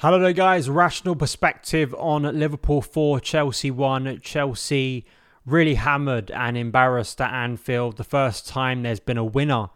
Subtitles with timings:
[0.00, 0.70] Hello there, guys.
[0.70, 4.20] Rational perspective on Liverpool 4, Chelsea 1.
[4.22, 5.04] Chelsea
[5.44, 7.98] really hammered and embarrassed at Anfield.
[7.98, 9.68] The first time there's been a winner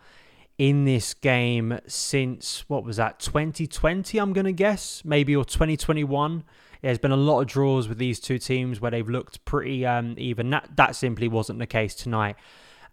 [0.56, 5.02] in this game since, what was that, 2020, I'm going to guess?
[5.04, 6.42] Maybe, or 2021.
[6.80, 10.14] There's been a lot of draws with these two teams where they've looked pretty um,
[10.16, 10.48] even.
[10.48, 12.36] That, that simply wasn't the case tonight.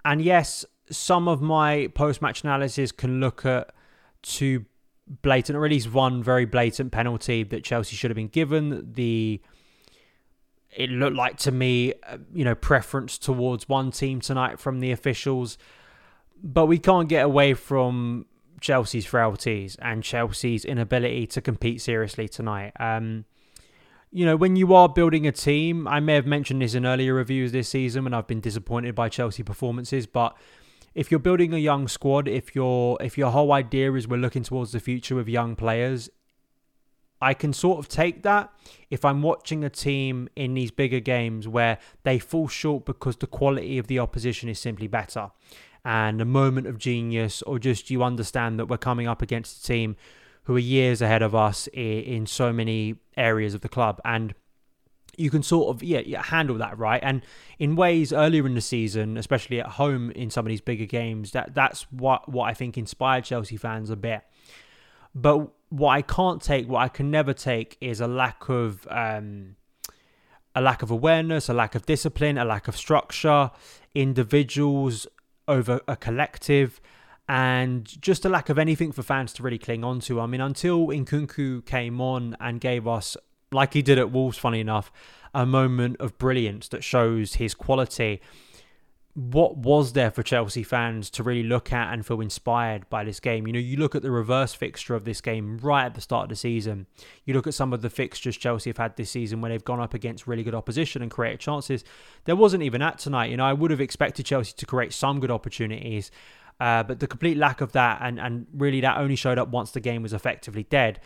[0.03, 3.73] And yes, some of my post match analysis can look at
[4.21, 4.65] two
[5.21, 8.93] blatant, or at least one very blatant penalty that Chelsea should have been given.
[8.93, 9.41] The
[10.71, 14.91] it looked like to me, uh, you know, preference towards one team tonight from the
[14.91, 15.57] officials,
[16.41, 18.25] but we can't get away from
[18.61, 22.71] Chelsea's frailties and Chelsea's inability to compete seriously tonight.
[22.79, 23.25] Um,
[24.11, 27.13] you know, when you are building a team, I may have mentioned this in earlier
[27.13, 30.37] reviews this season when I've been disappointed by Chelsea performances, but
[30.93, 34.43] if you're building a young squad, if your if your whole idea is we're looking
[34.43, 36.09] towards the future with young players,
[37.21, 38.51] I can sort of take that
[38.89, 43.27] if I'm watching a team in these bigger games where they fall short because the
[43.27, 45.31] quality of the opposition is simply better.
[45.85, 49.67] And a moment of genius, or just you understand that we're coming up against a
[49.67, 49.95] team
[50.43, 53.99] who are years ahead of us in so many areas of the club.
[54.03, 54.33] And
[55.17, 57.21] you can sort of yeah, handle that right and
[57.59, 61.31] in ways earlier in the season especially at home in some of these bigger games
[61.31, 64.21] that that's what what I think inspired Chelsea fans a bit
[65.13, 69.55] but what I can't take what I can never take is a lack of um,
[70.55, 73.51] a lack of awareness a lack of discipline a lack of structure
[73.93, 75.07] individuals
[75.47, 76.79] over a collective
[77.27, 80.19] and just a lack of anything for fans to really cling on to.
[80.19, 83.15] I mean, until Nkunku came on and gave us
[83.51, 84.91] like he did at Wolves, funny enough,
[85.33, 88.21] a moment of brilliance that shows his quality.
[89.13, 93.19] What was there for Chelsea fans to really look at and feel inspired by this
[93.19, 93.45] game?
[93.45, 96.23] You know, you look at the reverse fixture of this game right at the start
[96.23, 96.87] of the season.
[97.25, 99.81] You look at some of the fixtures Chelsea have had this season where they've gone
[99.81, 101.83] up against really good opposition and created chances.
[102.23, 103.31] There wasn't even that tonight.
[103.31, 106.09] You know, I would have expected Chelsea to create some good opportunities.
[106.61, 109.71] Uh, but the complete lack of that, and, and really that only showed up once
[109.71, 111.01] the game was effectively dead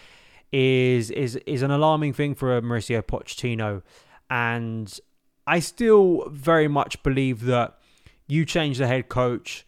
[0.55, 3.81] is is is an alarming thing for Mauricio Pochettino,
[4.29, 4.99] and
[5.45, 7.77] I still very much believe that
[8.25, 9.67] you change the head coach,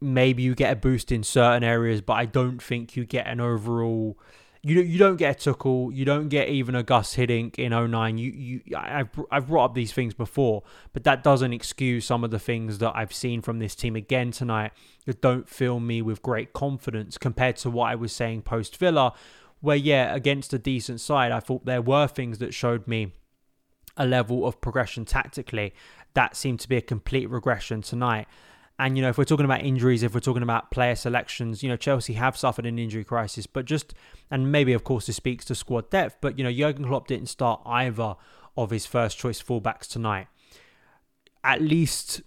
[0.00, 3.38] maybe you get a boost in certain areas, but I don't think you get an
[3.38, 4.18] overall.
[4.62, 8.16] You you don't get a Tuchel, you don't get even a Guus Hiddink in 09.
[8.16, 10.62] You you I've I've brought up these things before,
[10.94, 14.30] but that doesn't excuse some of the things that I've seen from this team again
[14.30, 14.72] tonight
[15.04, 19.12] that don't fill me with great confidence compared to what I was saying post Villa,
[19.64, 23.12] where, yeah, against a decent side, I thought there were things that showed me
[23.96, 25.74] a level of progression tactically.
[26.12, 28.28] That seemed to be a complete regression tonight.
[28.78, 31.68] And, you know, if we're talking about injuries, if we're talking about player selections, you
[31.68, 33.94] know, Chelsea have suffered an injury crisis, but just,
[34.30, 37.28] and maybe, of course, this speaks to squad depth, but, you know, Jurgen Klopp didn't
[37.28, 38.16] start either
[38.56, 40.26] of his first choice fullbacks tonight.
[41.42, 42.22] At least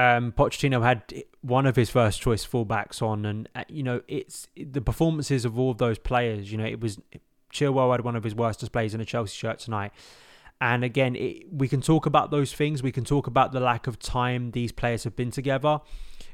[0.00, 1.02] um, Pochettino had
[1.42, 5.58] one of his first choice fullbacks on, and uh, you know it's the performances of
[5.58, 6.50] all of those players.
[6.50, 6.98] You know, it was
[7.52, 9.92] Chilwell had one of his worst displays in a Chelsea shirt tonight.
[10.58, 12.82] And again, it, we can talk about those things.
[12.82, 15.80] We can talk about the lack of time these players have been together.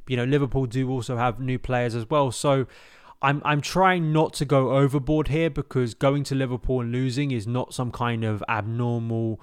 [0.07, 2.31] You know, Liverpool do also have new players as well.
[2.31, 2.67] So
[3.21, 7.49] I'm I'm trying not to go overboard here because going to Liverpool and losing is
[7.49, 9.41] not some kind of abnormal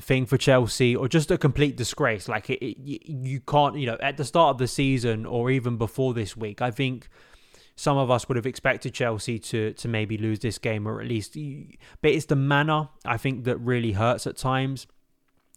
[0.00, 2.28] thing for Chelsea or just a complete disgrace.
[2.28, 2.78] Like it, it,
[3.10, 6.62] you can't, you know, at the start of the season or even before this week,
[6.62, 7.08] I think
[7.76, 11.08] some of us would have expected Chelsea to to maybe lose this game or at
[11.08, 11.36] least,
[12.00, 14.86] but it's the manner I think that really hurts at times.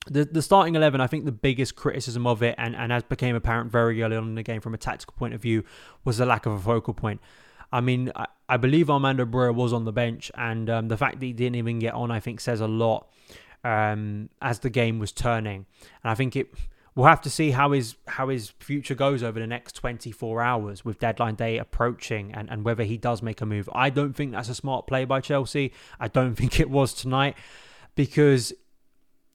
[0.08, 3.36] The, the starting 11, I think the biggest criticism of it, and, and as became
[3.36, 5.64] apparent very early on in the game from a tactical point of view,
[6.04, 7.20] was the lack of a focal point.
[7.72, 11.20] I mean, I, I believe Armando Broja was on the bench, and um, the fact
[11.20, 13.08] that he didn't even get on, I think, says a lot
[13.66, 15.66] um, as the game was turning.
[16.04, 16.54] And I think it
[16.94, 20.86] we'll have to see how his how his future goes over the next 24 hours
[20.86, 23.68] with deadline day approaching and, and whether he does make a move.
[23.74, 25.74] I don't think that's a smart play by Chelsea.
[26.00, 27.36] I don't think it was tonight
[27.96, 28.54] because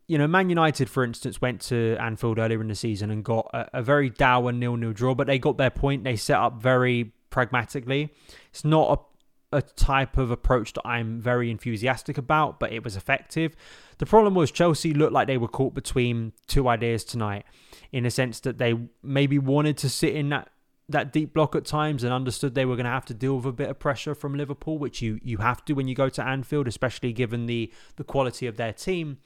[0.06, 3.48] you know, Man United, for instance, went to Anfield earlier in the season and got
[3.54, 6.02] a, a very dour nil-nil draw, but they got their point.
[6.02, 8.12] They set up very pragmatically.
[8.50, 9.09] It's not a
[9.52, 13.56] a type of approach that I'm very enthusiastic about, but it was effective.
[13.98, 17.44] The problem was Chelsea looked like they were caught between two ideas tonight,
[17.90, 20.50] in a sense that they maybe wanted to sit in that
[20.88, 23.46] that deep block at times and understood they were going to have to deal with
[23.46, 26.24] a bit of pressure from Liverpool, which you you have to when you go to
[26.24, 29.18] Anfield, especially given the the quality of their team,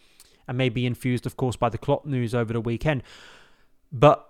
[0.49, 3.03] and maybe infused, of course, by the Klopp news over the weekend.
[3.93, 4.29] But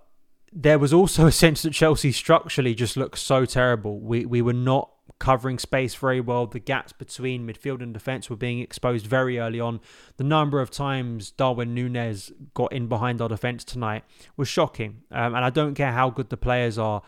[0.52, 4.00] there was also a sense that Chelsea structurally just looked so terrible.
[4.00, 6.46] We we were not covering space very well.
[6.46, 9.80] The gaps between midfield and defence were being exposed very early on.
[10.16, 14.04] The number of times Darwin Nunez got in behind our defence tonight
[14.36, 15.02] was shocking.
[15.10, 17.02] Um, and I don't care how good the players are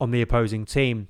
[0.00, 1.08] on the opposing team.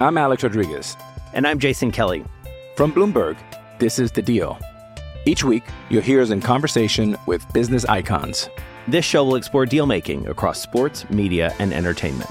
[0.00, 0.96] I'm Alex Rodriguez.
[1.32, 2.24] And I'm Jason Kelly.
[2.76, 3.36] From Bloomberg,
[3.78, 4.58] this is The Deal.
[5.24, 8.48] Each week, you'll hear us in conversation with business icons.
[8.86, 12.30] This show will explore deal making across sports, media, and entertainment.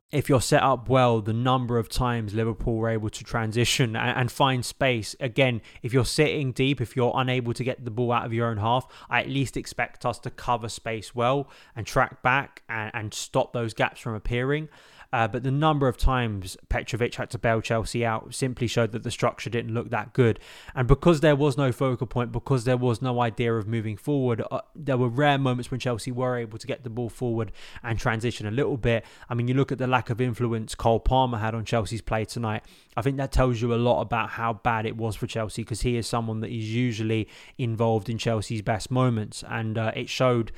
[0.11, 4.17] if you're set up well, the number of times Liverpool were able to transition and,
[4.17, 5.15] and, find space.
[5.19, 8.47] Again, if you're sitting deep, if you're unable to get the ball out of your
[8.47, 12.91] own half, I at least expect us to cover space well and track back and,
[12.93, 14.67] and stop those gaps from appearing.
[15.13, 19.03] Uh, but the number of times Petrovic had to bail Chelsea out simply showed that
[19.03, 20.39] the structure didn't look that good.
[20.73, 24.41] And because there was no focal point, because there was no idea of moving forward,
[24.49, 27.51] uh, there were rare moments when Chelsea were able to get the ball forward
[27.83, 29.05] and transition a little bit.
[29.29, 32.23] I mean, you look at the lack of influence Cole Palmer had on Chelsea's play
[32.23, 32.63] tonight.
[32.95, 35.81] I think that tells you a lot about how bad it was for Chelsea because
[35.81, 37.27] he is someone that is usually
[37.57, 39.43] involved in Chelsea's best moments.
[39.47, 40.51] And uh, it showed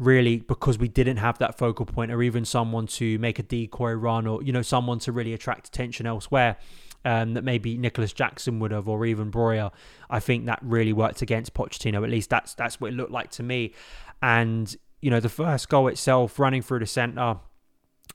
[0.00, 3.92] really because we didn't have that focal point or even someone to make a decoy
[3.92, 6.56] run or you know someone to really attract attention elsewhere
[7.04, 9.70] um, that maybe Nicolas Jackson would have or even Broja.
[10.08, 12.02] I think that really worked against Pochettino.
[12.02, 13.74] At least that's that's what it looked like to me.
[14.22, 17.36] And you know the first goal itself, running through the centre,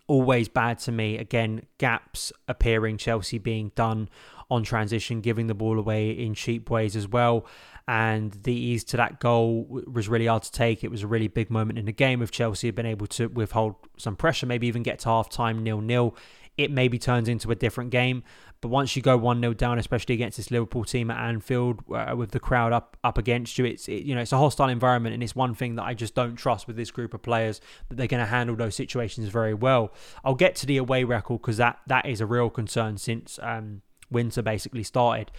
[0.08, 1.20] always bad to me.
[1.20, 4.10] Again, gaps appearing, Chelsea being done
[4.50, 7.46] on transition, giving the ball away in cheap ways as well
[7.88, 10.84] and the ease to that goal was really hard to take.
[10.84, 12.22] It was a really big moment in the game.
[12.22, 15.64] If Chelsea had been able to withhold some pressure, maybe even get to half time
[15.64, 16.16] nil nil,
[16.58, 18.24] it maybe turns into a different game.
[18.62, 22.16] But once you go one 0 down, especially against this Liverpool team at Anfield, uh,
[22.18, 25.14] with the crowd up up against you, it's it, you know it's a hostile environment,
[25.14, 27.98] and it's one thing that I just don't trust with this group of players that
[27.98, 29.94] they're going to handle those situations very well.
[30.24, 33.82] I'll get to the away record because that that is a real concern since um,
[34.10, 35.32] winter basically started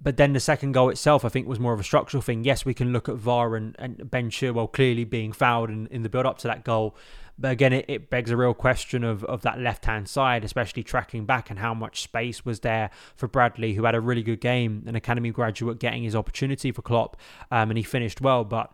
[0.00, 2.44] but then the second goal itself, I think, was more of a structural thing.
[2.44, 6.02] Yes, we can look at VAR and, and Ben Chilwell clearly being fouled in, in
[6.02, 6.96] the build up to that goal.
[7.36, 10.82] But again, it, it begs a real question of, of that left hand side, especially
[10.82, 14.40] tracking back and how much space was there for Bradley, who had a really good
[14.40, 17.16] game, an academy graduate getting his opportunity for Klopp,
[17.50, 18.44] um, and he finished well.
[18.44, 18.72] But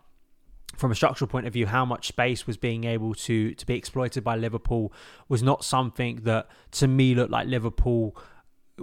[0.77, 3.75] from a structural point of view, how much space was being able to to be
[3.75, 4.93] exploited by Liverpool
[5.29, 8.17] was not something that to me looked like Liverpool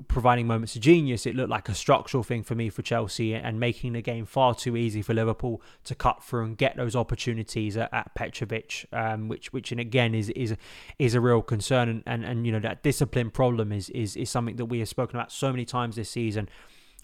[0.07, 3.59] providing moments of genius, it looked like a structural thing for me for Chelsea and
[3.59, 7.75] making the game far too easy for Liverpool to cut through and get those opportunities
[7.75, 10.55] at, at Petrovic, um, which which and again is is
[10.97, 14.29] is a real concern and, and, and you know that discipline problem is, is is
[14.29, 16.47] something that we have spoken about so many times this season.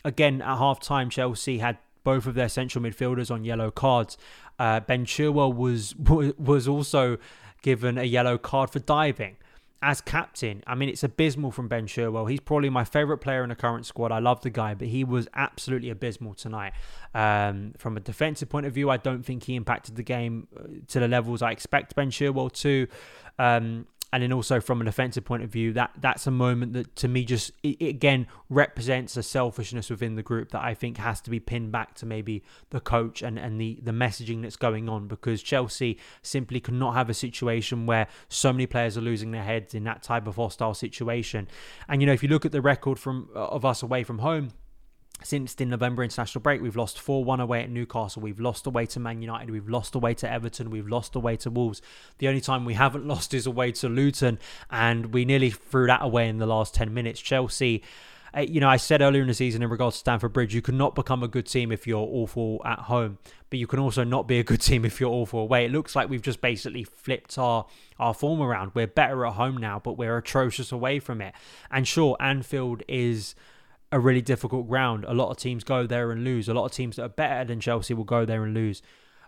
[0.05, 4.17] Again, at half time, Chelsea had both of their central midfielders on yellow cards.
[4.57, 5.93] Uh, ben Chilwell was
[6.37, 7.17] was also
[7.61, 9.35] given a yellow card for diving
[9.81, 12.29] as captain, I mean, it's abysmal from Ben Chilwell.
[12.29, 14.11] He's probably my favourite player in the current squad.
[14.11, 16.73] I love the guy, but he was absolutely abysmal tonight.
[17.13, 20.63] Um, from a defensive point of view, I don't think he impacted the game uh,
[20.87, 22.87] to the levels I expect Ben Chilwell to.
[23.37, 26.95] Um, and then also from an offensive point of view, that that's a moment that
[26.97, 30.97] to me just it, it again represents a selfishness within the group that I think
[30.97, 34.55] has to be pinned back to maybe the coach and and the the messaging that's
[34.55, 39.31] going on because Chelsea simply cannot have a situation where so many players are losing
[39.31, 41.47] their heads in that type of hostile situation.
[41.87, 44.19] And you know, if you look at the record from uh, of us away from
[44.19, 44.51] home
[45.23, 48.21] since the November international break, we've lost 4 1 away at Newcastle.
[48.21, 49.49] We've lost away to Man United.
[49.49, 50.69] We've lost away to Everton.
[50.69, 51.81] We've lost away to Wolves.
[52.19, 56.01] The only time we haven't lost is away to Luton, and we nearly threw that
[56.03, 57.19] away in the last 10 minutes.
[57.19, 57.83] Chelsea.
[58.35, 60.61] Uh, you know, I said earlier in the season in regards to Stamford Bridge, you
[60.61, 63.17] cannot become a good team if you're awful at home,
[63.49, 65.65] but you can also not be a good team if you're awful away.
[65.65, 67.65] It looks like we've just basically flipped our,
[67.97, 68.71] our form around.
[68.73, 71.33] We're better at home now, but we're atrocious away from it.
[71.71, 73.33] And sure, Anfield is
[73.91, 75.05] a really difficult ground.
[75.07, 76.49] A lot of teams go there and lose.
[76.49, 78.81] A lot of teams that are better than Chelsea will go there and lose.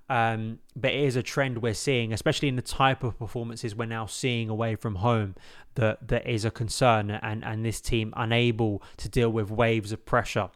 [0.10, 3.86] Um, but it is a trend we're seeing, especially in the type of performances we're
[3.86, 5.36] now seeing away from home,
[5.76, 10.04] that that is a concern, and and this team unable to deal with waves of
[10.06, 10.50] pressure,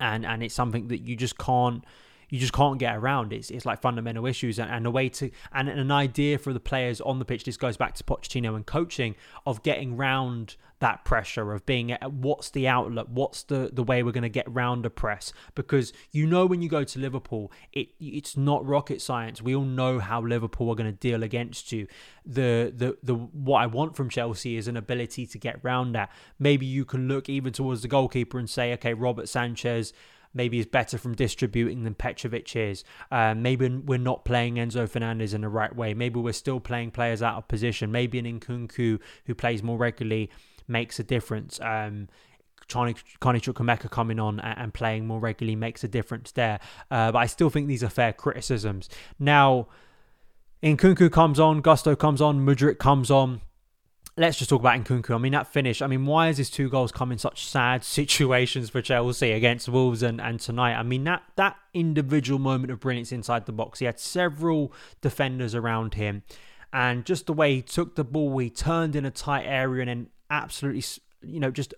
[0.00, 1.84] and and it's something that you just can't
[2.28, 3.32] you just can't get around.
[3.32, 6.58] It's it's like fundamental issues and, and a way to and an idea for the
[6.58, 7.44] players on the pitch.
[7.44, 9.14] This goes back to Pochettino and coaching
[9.46, 14.02] of getting round that pressure of being at what's the outlet, what's the the way
[14.02, 17.50] we're going to get round a press because you know when you go to Liverpool,
[17.72, 19.40] it it's not rocket science.
[19.40, 21.86] We all know how Liverpool are going to deal against you.
[22.26, 26.10] The the the what I want from Chelsea is an ability to get round that.
[26.38, 29.94] Maybe you can look even towards the goalkeeper and say, okay, Robert Sanchez
[30.34, 32.84] maybe is better from distributing than Petrovic is.
[33.10, 35.94] Um, maybe we're not playing Enzo Fernandez in the right way.
[35.94, 37.90] Maybe we're still playing players out of position.
[37.90, 40.28] Maybe an Nkunku who plays more regularly
[40.68, 41.60] makes a difference.
[41.60, 42.08] Um,
[42.68, 46.60] Carney Chukwuemeka coming on and playing more regularly makes a difference there.
[46.90, 48.88] Uh, but I still think these are fair criticisms.
[49.18, 49.68] Now,
[50.62, 53.42] Nkunku comes on, Gusto comes on, Mudryk comes on
[54.16, 55.14] let's just talk about Nkunku.
[55.14, 55.82] I mean, that finish.
[55.82, 59.68] I mean, why is his two goals come in such sad situations for Chelsea against
[59.68, 60.74] Wolves and, and tonight?
[60.74, 63.78] I mean, that that individual moment of brilliance inside the box.
[63.78, 66.22] He had several defenders around him,
[66.72, 69.88] and just the way he took the ball, he turned in a tight area and
[69.88, 70.84] then absolutely,
[71.22, 71.74] you know, just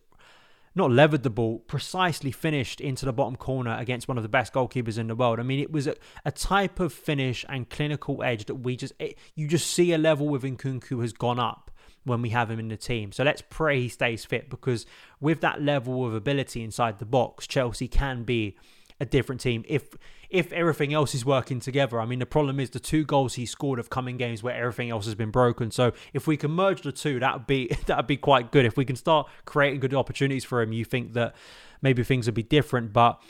[0.75, 4.53] not levered the ball, precisely finished into the bottom corner against one of the best
[4.53, 5.41] goalkeepers in the world.
[5.41, 8.93] I mean, it was a, a type of finish and clinical edge that we just,
[8.99, 11.71] it, you just see a level with Nkunku has gone up
[12.05, 13.11] when we have him in the team.
[13.11, 14.85] So let's pray he stays fit because
[15.19, 18.57] with that level of ability inside the box, Chelsea can be
[19.01, 19.89] a different team if
[20.31, 22.01] if everything else is working together.
[22.01, 24.55] I mean, the problem is the two goals he scored have come in games where
[24.55, 25.71] everything else has been broken.
[25.71, 28.65] So if we can merge the two, that would be that would be quite good.
[28.65, 31.35] If we can start creating good opportunities for him, you think that
[31.83, 32.93] maybe things would be different.
[32.93, 33.21] But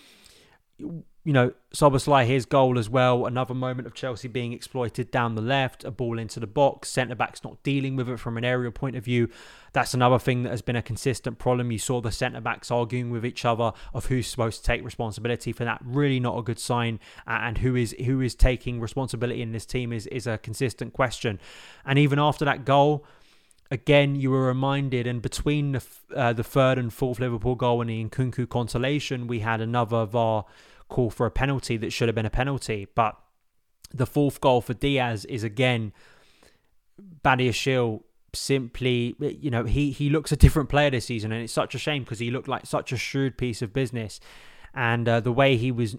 [1.26, 3.26] you know, Szoboszlai, his goal as well.
[3.26, 6.88] Another moment of Chelsea being exploited down the left, a ball into the box.
[6.88, 9.28] Centre back's not dealing with it from an aerial point of view.
[9.72, 11.72] That's another thing that has been a consistent problem.
[11.72, 15.50] You saw the centre backs arguing with each other of who's supposed to take responsibility
[15.50, 15.80] for that.
[15.84, 17.00] Really not a good sign.
[17.26, 21.40] And who is who is taking responsibility in this team is is a consistent question.
[21.84, 23.04] And even after that goal,
[23.68, 27.90] again, you were reminded, and between the uh, the third and fourth Liverpool goal and
[27.90, 30.44] the Nkunku consolation, we had another VAR
[30.88, 32.86] call for a penalty that should have been a penalty.
[32.94, 33.16] But
[33.92, 35.92] the fourth goal for Diaz is again
[37.24, 38.02] Badiashile
[38.34, 41.78] simply you know he he looks a different player this season and it's such a
[41.78, 44.20] shame because he looked like such a shrewd piece of business.
[44.74, 45.96] And uh, the way he was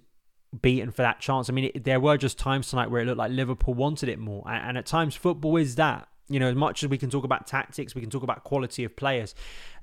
[0.62, 3.18] beaten for that chance i mean it, there were just times tonight where it looked
[3.18, 4.44] like liverpool wanted it more.
[4.48, 7.24] And, and at times football is that you know, as much as we can talk
[7.24, 9.34] about tactics, we can talk about quality of players.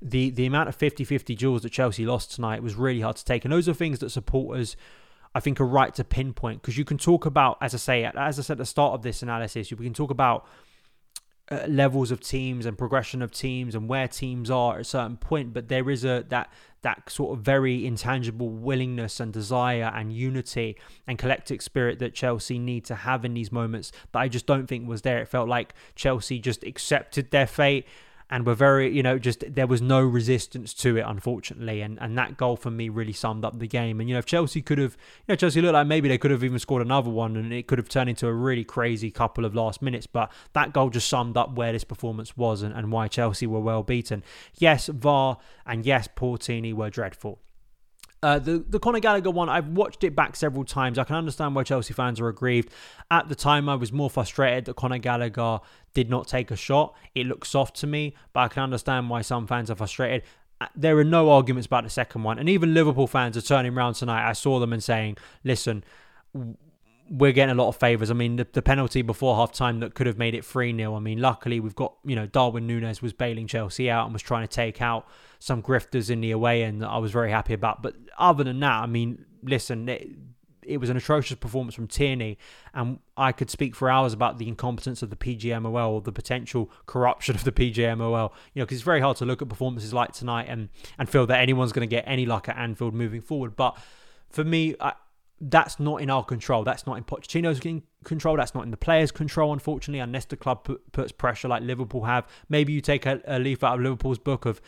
[0.01, 3.45] The the amount of 50-50 duels that Chelsea lost tonight was really hard to take.
[3.45, 4.75] And those are things that supporters
[5.33, 8.39] I think are right to pinpoint because you can talk about, as I say, as
[8.39, 10.47] I said at the start of this analysis, we can talk about
[11.67, 15.53] levels of teams and progression of teams and where teams are at a certain point
[15.53, 16.51] but there is a that
[16.85, 22.59] that sort of very intangible willingness and desire and unity and collective spirit that Chelsea
[22.59, 25.17] need to have in these moments that I just don't think was there.
[25.17, 27.87] It felt like Chelsea just accepted their fate
[28.29, 31.81] and were very, you know, just there was no resistance to it, unfortunately.
[31.81, 33.99] And and that goal for me really summed up the game.
[33.99, 36.31] And you know, if Chelsea could have, you know, Chelsea looked like maybe they could
[36.31, 39.45] have even scored another one, and it could have turned into a really crazy couple
[39.45, 40.07] of last minutes.
[40.07, 43.59] But that goal just summed up where this performance was and, and why Chelsea were
[43.59, 44.23] well beaten.
[44.55, 47.39] Yes, VAR and yes, Portini were dreadful.
[48.25, 50.97] Uh, the the Conor Gallagher one, I've watched it back several times.
[50.97, 52.71] I can understand why Chelsea fans are aggrieved.
[53.11, 55.59] At the time, I was more frustrated that Conor Gallagher
[55.93, 56.95] did not take a shot.
[57.13, 60.23] It looked soft to me, but I can understand why some fans are frustrated.
[60.59, 63.77] Uh, there are no arguments about the second one, and even Liverpool fans are turning
[63.77, 64.27] around tonight.
[64.27, 65.83] I saw them and saying, "Listen,
[67.09, 68.09] we're getting a lot of favours.
[68.09, 70.95] I mean, the, the penalty before half time that could have made it 3 0.
[70.95, 74.21] I mean, luckily, we've got, you know, Darwin Nunez was bailing Chelsea out and was
[74.21, 75.07] trying to take out
[75.39, 77.81] some grifters in the away end that I was very happy about.
[77.81, 80.09] But other than that, I mean, listen, it,
[80.63, 82.39] it was an atrocious performance from Tierney,
[82.73, 86.71] and I could speak for hours about the incompetence of the PGMOL or the potential
[86.87, 88.31] corruption of the PGMOL.
[88.53, 91.27] You know, because it's very hard to look at performances like tonight and and feel
[91.27, 93.55] that anyone's going to get any luck at Anfield moving forward.
[93.55, 93.77] But
[94.29, 94.93] for me, I,
[95.41, 96.63] that's not in our control.
[96.63, 97.59] That's not in Pochettino's
[98.03, 98.37] control.
[98.37, 102.05] That's not in the players' control, unfortunately, unless the club put, puts pressure like Liverpool
[102.05, 102.25] have.
[102.47, 104.61] Maybe you take a, a leaf out of Liverpool's book of,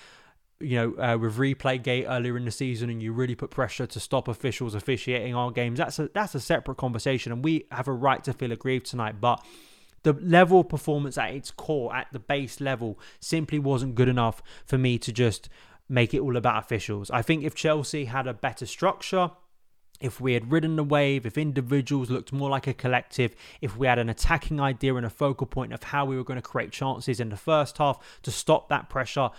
[0.60, 3.88] you know, uh, with replay gate earlier in the season, and you really put pressure
[3.88, 5.78] to stop officials officiating our games.
[5.78, 9.22] That's a that's a separate conversation, and we have a right to feel aggrieved tonight.
[9.22, 9.44] But
[10.04, 14.42] the level of performance at its core, at the base level, simply wasn't good enough
[14.66, 15.48] for me to just
[15.90, 17.10] make it all about officials.
[17.10, 19.32] I think if Chelsea had a better structure
[20.00, 23.88] if we had ridden the wave, if individuals looked more like a collective, if we
[23.88, 26.72] had an attacking idea and a focal point of how we were going to create
[26.72, 29.30] chances in the first half to stop that pressure,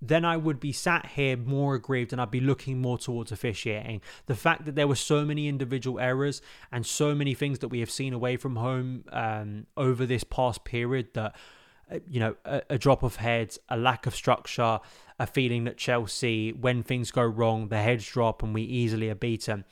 [0.00, 4.00] then I would be sat here more aggrieved and I'd be looking more towards officiating.
[4.26, 7.80] The fact that there were so many individual errors and so many things that we
[7.80, 11.34] have seen away from home um, over this past period that,
[11.90, 14.78] uh, you know, a, a drop of heads, a lack of structure,
[15.18, 19.16] a feeling that Chelsea, when things go wrong, the heads drop and we easily are
[19.16, 19.64] beaten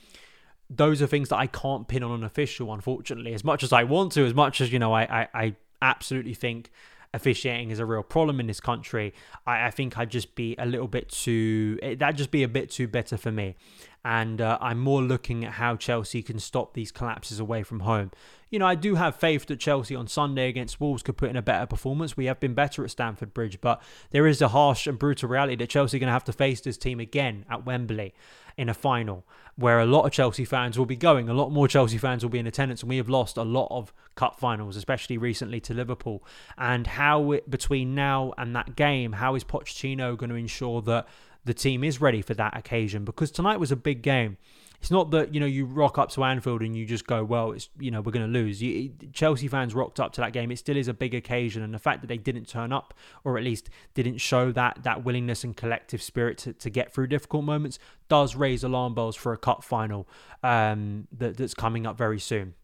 [0.69, 3.35] those are things that I can't pin on an official, unfortunately.
[3.35, 6.35] As much as I want to, as much as you know, I I, I absolutely
[6.35, 6.71] think
[7.15, 9.15] officiating is a real problem in this country.
[9.47, 11.79] I, I think I'd just be a little bit too.
[11.99, 13.57] That'd just be a bit too better for me,
[14.05, 18.11] and uh, I'm more looking at how Chelsea can stop these collapses away from home.
[18.49, 21.37] You know, I do have faith that Chelsea on Sunday against Wolves could put in
[21.37, 22.17] a better performance.
[22.17, 25.57] We have been better at Stamford Bridge, but there is a harsh and brutal reality
[25.57, 28.15] that Chelsea are going to have to face this team again at Wembley
[28.57, 29.25] in a final
[29.57, 31.29] where a lot of Chelsea fans will be going.
[31.29, 33.69] A lot more Chelsea fans will be in attendance, and we have lost a lot
[33.71, 36.23] of cup finals, especially recently to Liverpool.
[36.59, 41.09] And how it, between now and that game, how is Pochettino going to ensure that
[41.45, 43.05] the team is ready for that occasion?
[43.05, 44.37] Because tonight was a big game.
[44.81, 47.53] It's not that you know you rock up to Anfield and you just go, well,
[47.53, 48.63] it's you know we're going to lose.
[48.63, 50.51] You, Chelsea fans rocked up to that game.
[50.51, 53.39] It still is a big occasion, and the fact that they didn't turn up, or
[53.39, 57.45] at least didn't show that that willingness and collective spirit to, to get through difficult
[57.45, 60.09] moments, does raise alarm bells for a cup final
[60.43, 62.55] um, that, that's coming up very soon.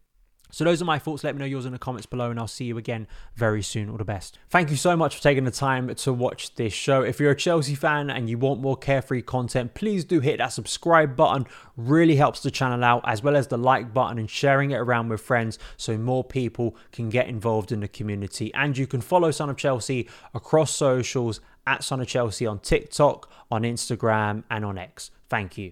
[0.53, 1.23] So those are my thoughts.
[1.23, 3.89] Let me know yours in the comments below, and I'll see you again very soon.
[3.89, 4.37] All the best.
[4.51, 7.01] Thank you so much for taking the time to watch this show.
[7.01, 10.53] If you're a Chelsea fan and you want more carefree content, please do hit that
[10.53, 11.47] subscribe button.
[11.75, 15.09] Really helps the channel out, as well as the like button and sharing it around
[15.09, 18.53] with friends so more people can get involved in the community.
[18.53, 23.27] And you can follow Son of Chelsea across socials at Son of Chelsea on TikTok,
[23.49, 25.09] on Instagram, and on X.
[25.29, 25.71] Thank you.